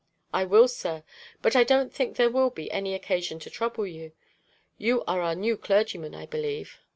"I 0.33 0.45
will, 0.45 0.67
sir. 0.67 1.03
But 1.43 1.55
I 1.55 1.63
don't 1.63 1.93
think 1.93 2.15
there 2.15 2.31
will 2.31 2.49
be 2.49 2.71
any 2.71 2.95
occasion 2.95 3.37
to 3.41 3.51
trouble 3.51 3.85
you. 3.85 4.13
You 4.79 5.03
are 5.03 5.21
our 5.21 5.35
new 5.35 5.55
clergyman, 5.57 6.15
I 6.15 6.25
believe." 6.25 6.79